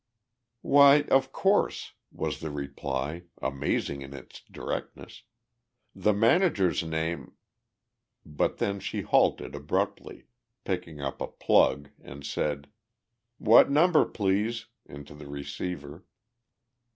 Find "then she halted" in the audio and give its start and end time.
8.57-9.53